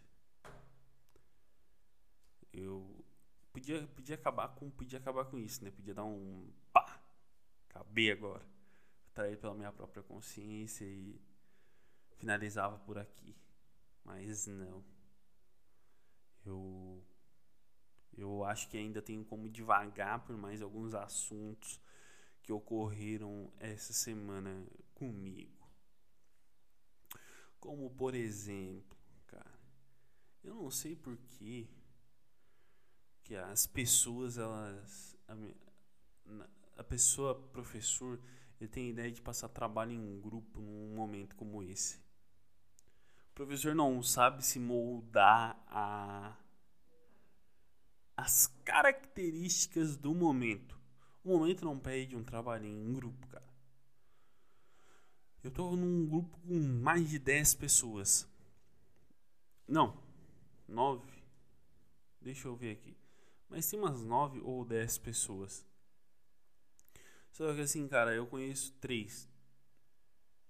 Eu 2.54 3.06
podia, 3.52 3.86
podia 3.88 4.16
acabar 4.16 4.50
com 4.50 4.70
podia 4.72 4.98
acabar 4.98 5.26
com 5.26 5.38
isso, 5.38 5.64
né? 5.64 5.72
Podia 5.72 5.94
dar 5.94 6.06
um 6.06 6.52
pá. 6.72 7.00
Acabei 7.70 8.12
agora. 8.12 8.46
Trair 9.14 9.38
pela 9.38 9.54
minha 9.54 9.72
própria 9.72 10.04
consciência 10.04 10.86
e 10.86 11.20
finalizava 12.18 12.78
por 12.80 12.98
aqui. 12.98 13.36
Mas 14.04 14.48
não. 14.48 14.84
Eu 16.46 17.04
eu 18.18 18.44
acho 18.44 18.68
que 18.70 18.78
ainda 18.78 19.02
tenho 19.02 19.24
como 19.24 19.48
devagar 19.48 20.26
por 20.26 20.36
mais 20.36 20.62
alguns 20.62 20.96
assuntos 20.96 21.80
que 22.42 22.52
ocorreram 22.52 23.52
essa 23.60 23.94
semana 23.94 24.66
comigo. 24.96 25.57
Como 27.68 27.90
por 27.90 28.16
exemplo, 28.16 28.98
cara, 29.26 29.60
eu 30.42 30.56
não 30.56 30.72
sei 30.72 30.96
por 30.96 31.18
que 31.18 31.70
que 33.22 33.36
as 33.36 33.68
pessoas 33.68 34.38
elas 34.38 35.18
a, 35.28 35.36
a 36.78 36.84
pessoa 36.86 37.36
professor 37.36 38.22
ele 38.58 38.70
tem 38.70 38.92
ideia 38.92 39.12
de 39.12 39.22
passar 39.22 39.50
trabalho 39.50 39.92
em 39.92 40.00
um 40.00 40.18
grupo 40.18 40.62
num 40.62 40.96
momento 40.96 41.36
como 41.36 41.62
esse. 41.62 41.98
O 43.32 43.36
professor 43.36 43.76
não 43.76 44.02
sabe 44.02 44.46
se 44.46 44.62
moldar 44.62 45.62
a 45.68 46.38
as 48.16 48.48
características 48.64 49.98
do 49.98 50.16
momento. 50.16 50.80
O 51.22 51.38
momento 51.38 51.66
não 51.66 51.78
pede 51.78 52.16
um 52.16 52.24
trabalho 52.24 52.66
em 52.66 52.94
grupo, 52.94 53.28
cara. 53.28 53.47
Eu 55.48 55.52
tô 55.52 55.78
num 55.78 56.06
grupo 56.06 56.38
com 56.40 56.60
mais 56.60 57.10
de 57.10 57.18
10 57.18 57.54
pessoas. 57.54 58.28
Não, 59.66 59.98
9. 60.68 61.10
Deixa 62.20 62.50
eu 62.50 62.56
ver 62.58 62.72
aqui. 62.72 62.98
Mas 63.48 63.70
tem 63.70 63.80
umas 63.80 64.02
9 64.02 64.42
ou 64.42 64.66
10 64.66 64.98
pessoas. 64.98 65.66
Só 67.32 67.56
que 67.56 67.62
assim, 67.62 67.88
cara, 67.88 68.14
eu 68.14 68.28
conheço 68.28 68.74
3. 68.82 69.30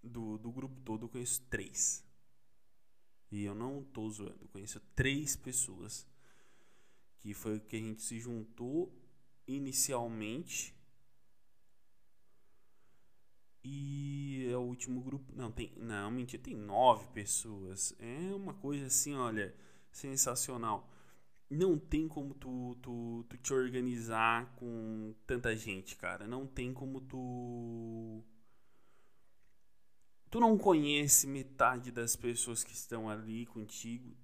Do, 0.02 0.40
do 0.40 0.52
grupo 0.52 0.82
todo 0.82 1.06
eu 1.06 1.10
conheço 1.10 1.44
3. 1.44 2.04
E 3.30 3.44
eu 3.44 3.54
não 3.54 3.84
tô 3.84 4.10
zoando, 4.10 4.40
eu 4.42 4.48
conheço 4.48 4.80
3 4.96 5.36
pessoas. 5.36 6.08
Que 7.20 7.36
foi 7.36 7.58
o 7.58 7.62
que 7.62 7.76
a 7.76 7.80
gente 7.80 8.02
se 8.02 8.20
juntou 8.20 8.92
inicialmente. 9.46 10.76
E 13.64 14.48
é 14.50 14.58
o 14.58 14.67
último 14.78 15.02
grupo. 15.02 15.34
Não, 15.36 15.52
tem. 15.52 15.74
Não, 15.76 16.12
mentira, 16.12 16.42
tem 16.42 16.56
nove 16.56 17.08
pessoas. 17.08 17.96
É 18.00 18.34
uma 18.34 18.54
coisa 18.54 18.86
assim, 18.86 19.16
olha, 19.16 19.54
sensacional. 19.92 20.88
Não 21.50 21.78
tem 21.78 22.08
como 22.08 22.34
tu, 22.36 22.78
tu, 22.82 23.26
tu 23.28 23.38
te 23.38 23.54
organizar 23.54 24.54
com 24.56 25.16
tanta 25.26 25.56
gente, 25.56 25.96
cara. 25.96 26.28
Não 26.28 26.46
tem 26.46 26.74
como 26.74 27.02
tu. 27.02 28.24
Tu 30.30 30.40
não 30.40 30.58
conhece 30.58 31.26
metade 31.26 31.92
das 31.92 32.16
pessoas 32.16 32.64
que 32.64 32.74
estão 32.74 33.10
ali 33.10 33.46
contigo. 33.48 34.16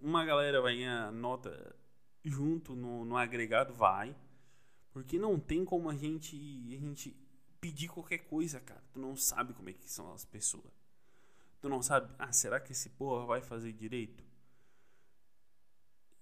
Uma 0.00 0.24
galera 0.24 0.60
vai 0.62 0.76
ganhar 0.76 1.12
nota 1.12 1.76
junto 2.24 2.74
no, 2.74 3.04
no 3.04 3.16
agregado, 3.16 3.74
vai. 3.74 4.16
Porque 4.92 5.18
não 5.18 5.38
tem 5.38 5.64
como 5.64 5.90
a 5.90 5.96
gente, 5.96 6.36
a 6.36 6.78
gente 6.78 7.16
pedir 7.62 7.88
qualquer 7.88 8.18
coisa, 8.18 8.60
cara. 8.60 8.82
Tu 8.92 8.98
não 8.98 9.16
sabe 9.16 9.54
como 9.54 9.70
é 9.70 9.72
que 9.72 9.88
são 9.88 10.12
as 10.12 10.24
pessoas. 10.24 10.72
Tu 11.60 11.68
não 11.68 11.80
sabe, 11.80 12.12
ah, 12.18 12.32
será 12.32 12.58
que 12.58 12.72
esse 12.72 12.90
porra 12.90 13.24
vai 13.24 13.40
fazer 13.40 13.72
direito? 13.72 14.24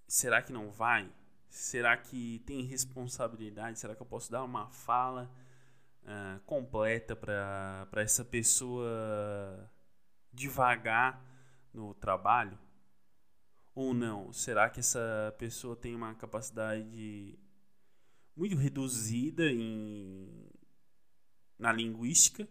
Será 0.07 0.43
que 0.43 0.53
não 0.53 0.71
vai? 0.71 1.11
Será 1.49 1.97
que 1.97 2.41
tem 2.41 2.63
responsabilidade? 2.63 3.79
Será 3.79 3.95
que 3.95 4.03
eu 4.03 4.07
posso 4.07 4.31
dar 4.31 4.45
uma 4.45 4.69
fala 4.69 5.33
uh, 6.03 6.41
completa 6.41 7.17
para 7.17 7.89
essa 7.97 8.23
pessoa 8.23 9.71
devagar 10.31 11.25
no 11.73 11.95
trabalho? 11.95 12.59
Ou 13.75 13.95
não? 13.95 14.31
Será 14.31 14.69
que 14.69 14.81
essa 14.81 15.35
pessoa 15.39 15.75
tem 15.75 15.95
uma 15.95 16.15
capacidade 16.15 17.39
muito 18.37 18.57
reduzida 18.57 19.51
em, 19.51 20.50
na 21.61 21.73
linguística. 21.73 22.49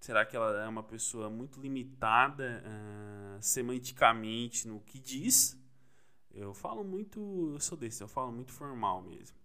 Será 0.00 0.26
que 0.26 0.34
ela 0.34 0.62
é 0.62 0.68
uma 0.68 0.82
pessoa 0.82 1.30
muito 1.30 1.60
limitada 1.60 2.62
uh, 2.64 3.42
semanticamente 3.42 4.66
no 4.66 4.80
que 4.80 4.98
diz? 4.98 5.56
Eu 6.32 6.52
falo 6.52 6.82
muito, 6.84 7.52
eu 7.54 7.60
sou 7.60 7.76
desse, 7.76 8.02
eu 8.02 8.08
falo 8.08 8.32
muito 8.32 8.52
formal 8.52 9.02
mesmo. 9.02 9.36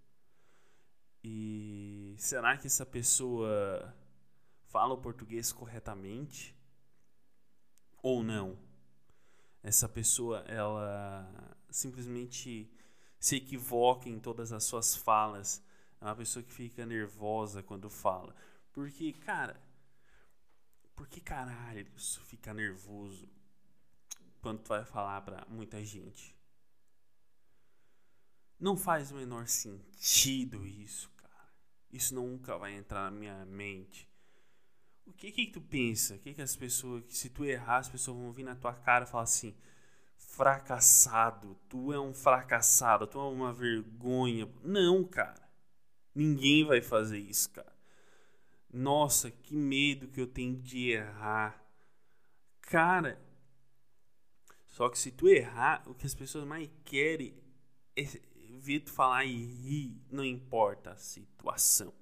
E 1.23 2.15
será 2.17 2.58
que 2.58 2.67
essa 2.67 2.86
pessoa 2.86 3.93
fala 4.67 4.93
o 4.93 4.97
português 4.97 5.51
corretamente? 5.51 6.56
Ou 8.01 8.23
não? 8.23 8.58
Essa 9.63 9.89
pessoa, 9.89 10.39
ela 10.47 11.58
simplesmente 11.69 12.71
se 13.19 13.38
equivoca 13.38 14.08
em 14.08 14.19
todas 14.19 14.51
as 14.51 14.63
suas 14.63 14.95
falas. 14.95 15.63
É 15.99 16.06
uma 16.06 16.15
pessoa 16.15 16.43
que 16.43 16.54
fica 16.54 16.86
nervosa 16.86 17.63
quando 17.63 17.89
fala. 17.89 18.36
Porque, 18.76 19.14
cara, 19.14 19.58
por 20.98 21.08
que 21.08 21.22
caralho 21.22 21.88
isso 21.96 22.20
fica 22.26 22.54
nervoso 22.54 23.26
quando 24.42 24.60
tu 24.60 24.68
vai 24.68 24.84
falar 24.84 25.22
pra 25.22 25.46
muita 25.48 25.82
gente? 25.82 26.36
Não 28.60 28.76
faz 28.76 29.12
o 29.12 29.16
menor 29.16 29.48
sentido 29.48 30.68
isso, 30.68 31.10
cara. 31.16 31.54
Isso 31.90 32.14
nunca 32.14 32.58
vai 32.58 32.74
entrar 32.74 33.10
na 33.10 33.18
minha 33.18 33.46
mente. 33.46 34.10
O 35.06 35.14
que 35.14 35.32
que 35.32 35.48
tu 35.48 35.62
pensa? 35.62 36.16
O 36.16 36.20
que 36.20 36.34
que 36.34 36.42
as 36.42 36.58
pessoas, 36.58 37.06
se 37.08 37.30
tu 37.30 37.46
errar, 37.46 37.78
as 37.78 37.88
pessoas 37.88 38.18
vão 38.18 38.34
vir 38.34 38.44
na 38.44 38.58
tua 38.58 38.74
cara 38.74 39.06
e 39.06 39.08
falar 39.08 39.24
assim: 39.24 39.56
fracassado, 40.18 41.56
tu 41.70 41.94
é 41.94 42.00
um 42.00 42.14
fracassado, 42.14 43.08
tu 43.08 43.20
é 43.20 43.24
uma 43.24 43.54
vergonha. 43.54 44.52
Não, 44.62 45.02
cara. 45.06 45.50
Ninguém 46.14 46.66
vai 46.66 46.82
fazer 46.82 47.20
isso, 47.20 47.50
cara. 47.52 47.75
Nossa, 48.76 49.32
que 49.32 49.56
medo 49.56 50.08
que 50.08 50.20
eu 50.20 50.28
tenho 50.28 50.58
de 50.58 50.92
errar. 50.92 51.64
Cara, 52.62 53.22
só 54.68 54.90
que 54.90 55.00
se 55.00 55.12
tu 55.12 55.28
errar, 55.28 55.84
o 55.88 55.94
que 55.94 56.06
as 56.06 56.14
pessoas 56.14 56.46
mais 56.46 56.70
querem 56.84 57.34
é 57.96 58.04
ver 58.60 58.82
tu 58.82 58.92
falar 58.92 59.26
e 59.26 59.46
rir, 59.46 60.02
não 60.12 60.26
importa 60.26 60.92
a 60.92 60.98
situação. 60.98 61.94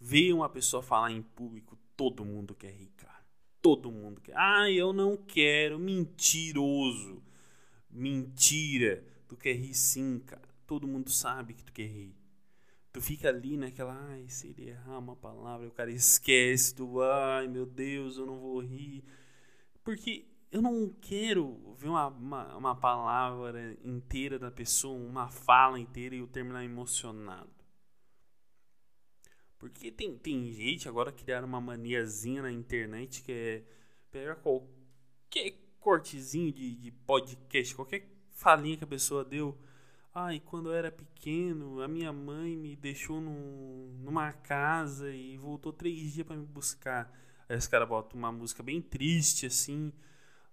Ver 0.00 0.32
uma 0.32 0.48
pessoa 0.48 0.82
falar 0.82 1.12
em 1.12 1.22
público, 1.22 1.78
todo 1.96 2.24
mundo 2.24 2.54
quer 2.54 2.72
rir, 2.72 2.92
cara. 2.96 3.24
Todo 3.62 3.92
mundo 3.92 4.20
quer. 4.20 4.36
Ah, 4.36 4.70
eu 4.70 4.92
não 4.92 5.16
quero, 5.16 5.78
mentiroso 5.78 7.22
mentira. 7.96 9.02
Tu 9.28 9.36
quer 9.36 9.54
rir 9.54 9.74
sim, 9.74 10.20
cara. 10.20 10.48
Todo 10.66 10.86
mundo 10.86 11.10
sabe 11.10 11.54
que 11.54 11.64
tu 11.64 11.72
quer 11.72 11.86
rir. 11.86 12.15
Tu 12.96 13.02
fica 13.02 13.28
ali 13.28 13.58
naquela, 13.58 13.94
ai, 14.08 14.26
se 14.26 14.48
ele 14.48 14.70
errar 14.70 14.98
uma 14.98 15.14
palavra, 15.14 15.68
o 15.68 15.70
cara 15.70 15.90
esquece, 15.90 16.74
tu, 16.74 17.02
ai, 17.02 17.46
meu 17.46 17.66
Deus, 17.66 18.16
eu 18.16 18.24
não 18.24 18.38
vou 18.38 18.58
rir. 18.58 19.04
Porque 19.84 20.24
eu 20.50 20.62
não 20.62 20.88
quero 20.98 21.74
ver 21.74 21.90
uma, 21.90 22.06
uma, 22.06 22.56
uma 22.56 22.74
palavra 22.74 23.76
inteira 23.84 24.38
da 24.38 24.50
pessoa, 24.50 24.96
uma 24.96 25.28
fala 25.28 25.78
inteira 25.78 26.14
e 26.14 26.20
eu 26.20 26.26
terminar 26.26 26.64
emocionado. 26.64 27.50
Porque 29.58 29.92
tem, 29.92 30.16
tem 30.16 30.50
gente 30.50 30.88
agora 30.88 31.12
criaram 31.12 31.46
uma 31.46 31.60
maniazinha 31.60 32.40
na 32.40 32.50
internet 32.50 33.22
que 33.22 33.30
é 33.30 33.62
pegar 34.10 34.36
qualquer 34.36 35.52
cortezinho 35.80 36.50
de, 36.50 36.74
de 36.76 36.90
podcast, 36.90 37.74
qualquer 37.74 38.08
falinha 38.30 38.78
que 38.78 38.84
a 38.84 38.86
pessoa 38.86 39.22
deu. 39.22 39.54
Ai, 40.18 40.40
quando 40.40 40.70
eu 40.70 40.74
era 40.74 40.90
pequeno, 40.90 41.82
a 41.82 41.86
minha 41.86 42.10
mãe 42.10 42.56
me 42.56 42.74
deixou 42.74 43.20
num, 43.20 43.98
numa 44.02 44.32
casa 44.32 45.10
e 45.10 45.36
voltou 45.36 45.74
três 45.74 46.14
dias 46.14 46.26
para 46.26 46.36
me 46.36 46.46
buscar. 46.46 47.12
Aí 47.46 47.54
os 47.54 47.66
caras 47.66 47.86
botam 47.86 48.18
uma 48.18 48.32
música 48.32 48.62
bem 48.62 48.80
triste, 48.80 49.44
assim. 49.44 49.92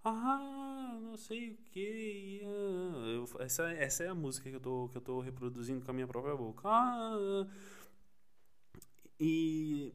Ah, 0.04 0.99
não 1.02 1.15
sei 1.17 1.52
o 1.52 1.58
que. 1.71 2.41
Ah, 2.45 3.43
essa, 3.43 3.71
essa 3.71 4.04
é 4.04 4.10
a 4.10 4.13
música 4.15 4.49
que 4.49 4.56
eu, 4.58 4.60
tô, 4.60 4.89
que 4.89 4.97
eu 4.97 5.02
tô 5.02 5.21
reproduzindo 5.21 5.86
com 5.86 5.91
a 5.91 5.93
minha 5.93 6.08
própria 6.08 6.36
boca. 6.36 6.62
Ah, 6.65 7.47
e. 9.17 9.93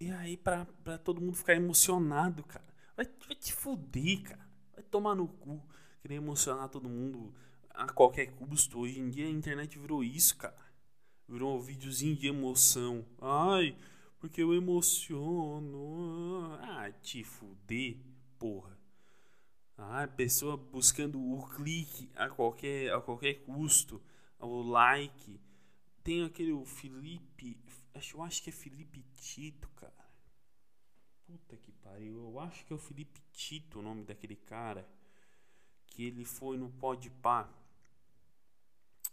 E 0.00 0.10
aí, 0.10 0.36
pra, 0.36 0.66
pra 0.82 0.98
todo 0.98 1.20
mundo 1.20 1.36
ficar 1.36 1.54
emocionado, 1.54 2.42
cara. 2.42 2.66
Vai, 2.96 3.06
vai 3.06 3.36
te 3.36 3.52
fuder, 3.52 4.22
cara. 4.22 4.48
Vai 4.74 4.82
tomar 4.82 5.14
no 5.14 5.28
cu. 5.28 5.62
Querer 6.00 6.16
emocionar 6.16 6.68
todo 6.68 6.88
mundo 6.88 7.32
a 7.74 7.92
qualquer 7.92 8.26
custo. 8.32 8.80
Hoje 8.80 9.00
em 9.00 9.10
dia 9.10 9.26
a 9.26 9.30
internet 9.30 9.78
virou 9.78 10.04
isso, 10.04 10.36
cara. 10.36 10.56
Virou 11.28 11.56
um 11.56 11.60
videozinho 11.60 12.16
de 12.16 12.26
emoção. 12.26 13.04
Ai, 13.20 13.76
porque 14.18 14.42
eu 14.42 14.54
emociono. 14.54 16.58
Ah, 16.60 16.90
te 17.02 17.24
fuder, 17.24 17.96
porra. 18.38 18.78
Ah, 19.76 20.06
pessoa 20.06 20.56
buscando 20.56 21.20
o 21.20 21.46
clique 21.48 22.10
a 22.14 22.28
qualquer, 22.28 22.92
a 22.92 23.00
qualquer 23.00 23.34
custo. 23.44 24.00
o 24.38 24.62
like. 24.62 25.40
Tem 26.04 26.24
aquele 26.24 26.52
Felipe. 26.64 27.58
Acho, 27.94 28.16
eu 28.16 28.22
acho 28.22 28.42
que 28.42 28.50
é 28.50 28.52
Felipe 28.52 29.04
Tito, 29.20 29.68
cara. 29.76 29.92
Puta 31.26 31.56
que 31.56 31.72
pariu. 31.72 32.16
Eu 32.16 32.40
acho 32.40 32.64
que 32.64 32.72
é 32.72 32.76
o 32.76 32.78
Felipe 32.78 33.20
Tito 33.32 33.78
o 33.78 33.82
nome 33.82 34.04
daquele 34.04 34.36
cara. 34.36 34.88
Que 35.86 36.04
ele 36.04 36.24
foi 36.24 36.56
no 36.56 36.70
Podpah. 36.70 37.48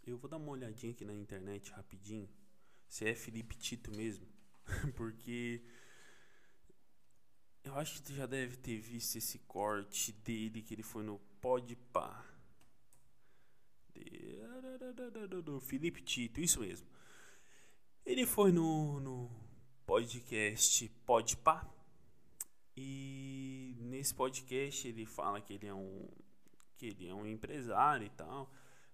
Eu 0.06 0.16
vou 0.16 0.28
dar 0.28 0.38
uma 0.38 0.50
olhadinha 0.50 0.92
aqui 0.92 1.04
na 1.04 1.14
internet 1.14 1.70
rapidinho. 1.72 2.28
Se 2.88 3.06
é 3.06 3.14
Felipe 3.14 3.56
Tito 3.56 3.90
mesmo. 3.96 4.26
Porque 4.96 5.62
eu 7.62 7.74
acho 7.76 7.94
que 7.94 8.02
tu 8.02 8.14
já 8.14 8.26
deve 8.26 8.56
ter 8.56 8.78
visto 8.78 9.16
esse 9.16 9.38
corte 9.40 10.12
dele 10.12 10.62
que 10.62 10.74
ele 10.74 10.82
foi 10.82 11.02
no 11.02 11.18
Podpah. 11.40 12.26
Felipe 15.60 16.02
Tito, 16.02 16.40
isso 16.40 16.60
mesmo. 16.60 16.88
Ele 18.04 18.26
foi 18.26 18.50
no, 18.50 18.98
no 19.00 19.30
podcast 19.86 20.88
Podpah. 21.04 21.68
E 22.76 23.76
nesse 23.78 24.14
podcast 24.14 24.88
ele 24.88 25.04
fala 25.04 25.40
que 25.40 25.52
ele 25.52 25.66
é 25.66 25.74
um 25.74 26.08
que 26.78 26.86
ele 26.86 27.08
é 27.08 27.14
um 27.14 27.26
empresário 27.26 28.06
e 28.06 28.10
tal. 28.10 28.50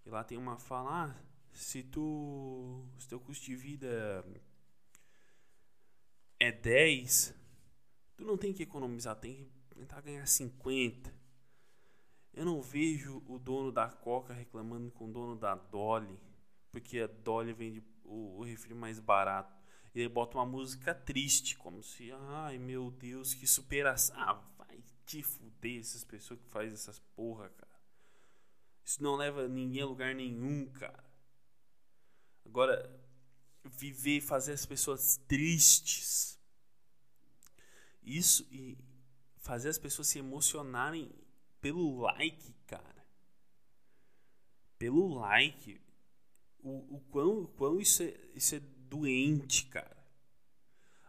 E 0.06 0.08
lá 0.08 0.22
tem 0.22 0.38
uma 0.38 0.56
fala, 0.56 1.04
ah, 1.04 1.22
se 1.52 1.82
tu 1.82 2.86
se 2.96 3.08
teu 3.08 3.18
custo 3.18 3.44
de 3.44 3.56
vida 3.56 4.24
é 6.38 6.52
10, 6.52 7.34
tu 8.16 8.24
não 8.24 8.36
tem 8.38 8.52
que 8.52 8.62
economizar, 8.62 9.16
tem 9.16 9.34
que 9.34 9.74
tentar 9.74 10.00
ganhar 10.02 10.24
50. 10.26 11.12
Eu 12.32 12.44
não 12.44 12.62
vejo 12.62 13.20
o 13.26 13.36
dono 13.36 13.72
da 13.72 13.88
Coca 13.88 14.32
reclamando 14.32 14.92
com 14.92 15.08
o 15.08 15.12
dono 15.12 15.34
da 15.34 15.56
Dolly, 15.56 16.20
porque 16.70 17.00
a 17.00 17.08
Dolly 17.08 17.52
vende 17.52 17.82
o, 18.04 18.38
o 18.38 18.44
refri 18.44 18.74
mais 18.74 19.00
barato. 19.00 19.56
Ele 19.92 20.08
bota 20.08 20.38
uma 20.38 20.46
música 20.46 20.94
triste, 20.94 21.56
como 21.56 21.82
se, 21.82 22.12
ai 22.12 22.58
meu 22.58 22.92
Deus, 22.92 23.34
que 23.34 23.46
superação. 23.46 24.14
Ah, 24.16 24.34
vai 24.56 24.84
te 25.04 25.22
fuder 25.22 25.80
essas 25.80 26.04
pessoas 26.04 26.38
que 26.38 26.46
fazem 26.46 26.74
essas 26.74 27.00
porra, 27.00 27.48
cara. 27.48 27.75
Isso 28.86 29.02
não 29.02 29.16
leva 29.16 29.48
ninguém 29.48 29.82
a 29.82 29.86
lugar 29.86 30.14
nenhum, 30.14 30.64
cara. 30.70 31.04
Agora, 32.44 32.88
viver, 33.64 34.20
fazer 34.20 34.52
as 34.52 34.64
pessoas 34.64 35.16
tristes. 35.26 36.38
Isso 38.00 38.46
e 38.48 38.78
fazer 39.38 39.70
as 39.70 39.78
pessoas 39.78 40.06
se 40.06 40.20
emocionarem 40.20 41.10
pelo 41.60 42.00
like, 42.00 42.54
cara. 42.64 43.04
Pelo 44.78 45.14
like. 45.14 45.80
O, 46.60 46.96
o 46.96 47.00
quão, 47.10 47.42
o 47.42 47.48
quão 47.48 47.80
isso, 47.80 48.04
é, 48.04 48.14
isso 48.36 48.54
é 48.54 48.60
doente, 48.60 49.66
cara. 49.66 49.96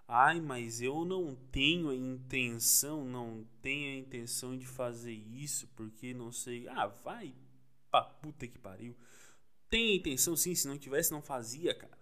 Ai, 0.07 0.41
mas 0.41 0.81
eu 0.81 1.05
não 1.05 1.35
tenho 1.51 1.89
a 1.89 1.95
intenção, 1.95 3.05
não 3.05 3.47
tenho 3.61 3.97
a 3.97 3.99
intenção 3.99 4.57
de 4.57 4.65
fazer 4.65 5.13
isso 5.13 5.67
porque 5.75 6.11
não 6.11 6.31
sei. 6.31 6.67
Ah, 6.69 6.87
vai 6.87 7.35
puta 8.01 8.47
que 8.47 8.57
pariu. 8.57 8.95
Tem 9.69 9.95
intenção 9.95 10.35
sim, 10.35 10.55
se 10.55 10.67
não 10.67 10.77
tivesse, 10.77 11.11
não 11.11 11.21
fazia, 11.21 11.73
cara. 11.73 11.97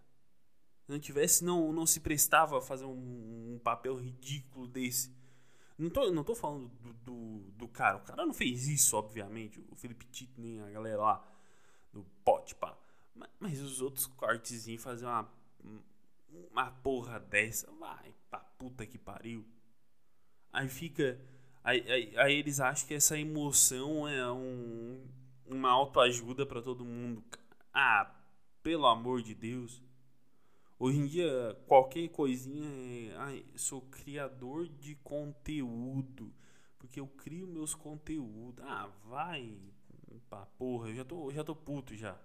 Se 0.84 0.92
não 0.92 1.00
tivesse, 1.00 1.44
não, 1.44 1.74
não 1.74 1.86
se 1.86 2.00
prestava 2.00 2.60
a 2.60 2.62
fazer 2.62 2.86
um, 2.86 3.56
um 3.56 3.60
papel 3.64 3.96
ridículo 3.96 4.68
desse. 4.68 5.16
Não 5.78 5.90
tô, 5.90 6.12
não 6.12 6.24
tô 6.24 6.36
falando 6.36 6.70
do, 6.82 6.94
do, 6.94 7.40
do, 7.52 7.68
cara. 7.68 7.98
O 7.98 8.02
cara 8.02 8.26
não 8.26 8.34
fez 8.34 8.68
isso, 8.68 8.96
obviamente. 8.96 9.60
O 9.70 9.76
Felipe 9.76 10.06
Tito, 10.06 10.40
nem 10.40 10.62
a 10.62 10.70
galera 10.70 11.02
lá 11.02 11.28
do 11.92 12.04
pote, 12.24 12.56
pá. 12.56 12.78
Mas, 13.14 13.30
mas 13.40 13.62
os 13.62 13.82
outros 13.82 14.06
cortezinhos 14.06 14.84
fazer 14.84 15.06
uma 15.06 15.30
uma 16.52 16.72
porra 16.72 17.20
dessa, 17.20 17.70
vai 17.80 18.14
pra 18.30 18.40
puta 18.40 18.86
que 18.86 18.98
pariu. 18.98 19.46
Aí 20.52 20.68
fica. 20.70 21.20
Aí, 21.64 21.84
aí, 21.92 22.18
aí 22.18 22.36
eles 22.36 22.60
acham 22.60 22.88
que 22.88 22.94
essa 22.94 23.18
emoção 23.18 24.08
é 24.08 24.32
um, 24.32 25.04
uma 25.48 25.70
autoajuda 25.72 26.46
para 26.46 26.62
todo 26.62 26.86
mundo. 26.86 27.24
Ah, 27.74 28.14
pelo 28.64 28.88
amor 28.88 29.22
de 29.22 29.36
Deus. 29.36 29.84
Hoje 30.78 31.00
em 31.00 31.06
dia, 31.06 31.58
qualquer 31.68 32.10
coisinha 32.10 32.68
é. 33.12 33.18
Ai, 33.18 33.46
sou 33.56 33.82
criador 33.82 34.68
de 34.68 34.96
conteúdo. 34.96 36.34
Porque 36.78 37.00
eu 37.00 37.08
crio 37.08 37.48
meus 37.48 37.74
conteúdos. 37.74 38.64
Ah, 38.66 38.90
vai. 39.06 39.58
Pra 40.30 40.46
porra, 40.46 40.90
eu 40.90 40.96
já 40.96 41.06
tô, 41.06 41.32
já 41.32 41.44
tô 41.44 41.56
puto 41.56 41.96
já. 41.96 42.20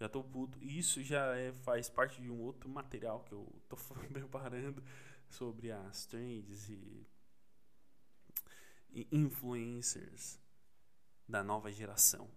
Já 0.00 0.08
tô 0.08 0.24
puto. 0.24 0.58
Isso 0.62 1.02
já 1.02 1.36
é, 1.36 1.52
faz 1.52 1.88
parte 1.88 2.20
de 2.20 2.30
um 2.30 2.40
outro 2.40 2.68
material 2.68 3.20
que 3.20 3.32
eu 3.32 3.46
tô 3.68 3.76
preparando 4.12 4.82
sobre 5.28 5.70
as 5.70 6.06
trends 6.06 6.68
e, 6.68 7.06
e 8.92 9.08
influencers 9.12 10.38
da 11.28 11.42
nova 11.42 11.70
geração. 11.70 12.28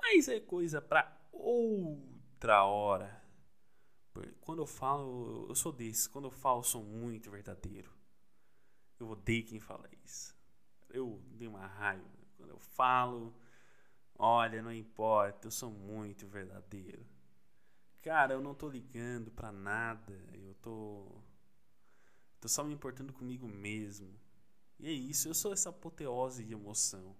Mas 0.00 0.28
é 0.28 0.40
coisa 0.40 0.80
para 0.80 1.10
outra 1.32 2.64
hora. 2.64 3.20
Quando 4.40 4.62
eu 4.62 4.66
falo, 4.66 5.46
eu 5.48 5.54
sou 5.54 5.72
desse. 5.72 6.08
Quando 6.08 6.26
eu 6.26 6.30
falo, 6.30 6.60
eu 6.60 6.64
sou 6.64 6.82
muito 6.82 7.30
verdadeiro. 7.30 7.90
Eu 8.98 9.08
odeio 9.08 9.44
quem 9.44 9.60
fala 9.60 9.88
isso. 10.04 10.34
Eu 10.88 11.22
dei 11.32 11.48
uma 11.48 11.66
raiva. 11.66 12.04
Quando 12.36 12.50
eu 12.50 12.58
falo, 12.58 13.34
Olha, 14.22 14.60
não 14.60 14.70
importa, 14.70 15.46
eu 15.46 15.50
sou 15.50 15.70
muito 15.70 16.26
verdadeiro. 16.26 17.06
Cara, 18.02 18.34
eu 18.34 18.42
não 18.42 18.54
tô 18.54 18.68
ligando 18.68 19.30
pra 19.30 19.50
nada. 19.50 20.12
Eu 20.34 20.54
tô. 20.56 21.10
Tô 22.38 22.46
só 22.46 22.62
me 22.62 22.74
importando 22.74 23.14
comigo 23.14 23.48
mesmo. 23.48 24.14
E 24.78 24.88
é 24.88 24.92
isso, 24.92 25.26
eu 25.26 25.32
sou 25.32 25.54
essa 25.54 25.70
apoteose 25.70 26.44
de 26.44 26.52
emoção. 26.52 27.16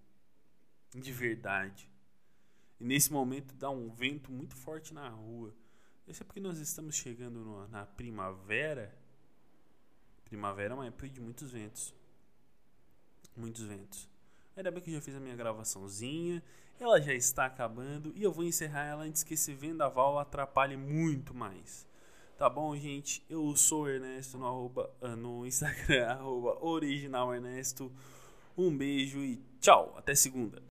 De 0.93 1.11
verdade. 1.11 1.90
E 2.81 2.83
nesse 2.83 3.13
momento 3.13 3.53
dá 3.53 3.69
um 3.69 3.91
vento 3.91 4.31
muito 4.31 4.55
forte 4.55 4.91
na 4.91 5.07
rua. 5.07 5.53
Isso 6.07 6.23
é 6.23 6.25
porque 6.25 6.39
nós 6.39 6.57
estamos 6.57 6.95
chegando 6.95 7.41
no, 7.41 7.67
na 7.67 7.85
primavera. 7.85 8.91
Primavera 10.25 10.73
é 10.73 10.75
uma 10.75 10.87
época 10.87 11.07
de 11.07 11.21
muitos 11.21 11.51
ventos. 11.51 11.93
Muitos 13.37 13.63
ventos. 13.65 14.09
Ainda 14.57 14.71
bem 14.71 14.81
que 14.81 14.89
eu 14.89 14.95
já 14.95 15.01
fiz 15.01 15.13
a 15.13 15.19
minha 15.19 15.35
gravaçãozinha. 15.35 16.41
Ela 16.79 16.99
já 16.99 17.13
está 17.13 17.45
acabando 17.45 18.11
e 18.15 18.23
eu 18.23 18.31
vou 18.31 18.43
encerrar 18.43 18.85
ela 18.85 19.03
antes 19.03 19.21
que 19.21 19.35
esse 19.35 19.53
vendaval 19.53 20.17
atrapalhe 20.17 20.75
muito 20.75 21.35
mais. 21.35 21.85
Tá 22.35 22.49
bom, 22.49 22.75
gente? 22.75 23.23
Eu 23.29 23.55
sou 23.55 23.83
o 23.83 23.89
Ernesto 23.89 24.39
no, 24.39 24.47
arroba, 24.47 24.91
ah, 25.03 25.15
no 25.15 25.45
Instagram, 25.45 26.07
arroba 26.09 26.57
original 26.65 27.31
Ernesto. 27.31 27.91
Um 28.57 28.75
beijo 28.75 29.19
e 29.19 29.39
tchau. 29.59 29.93
Até 29.95 30.15
segunda. 30.15 30.59